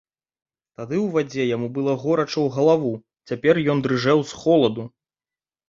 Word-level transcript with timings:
Тады 0.79 0.95
ў 0.99 1.07
вадзе 1.15 1.45
яму 1.55 1.67
было 1.75 1.93
горача 2.05 2.35
ў 2.35 2.47
галаву, 2.57 2.93
цяпер 3.31 3.63
ён 3.77 3.87
дрыжэў 3.87 4.27
з 4.33 4.43
холаду. 4.43 4.91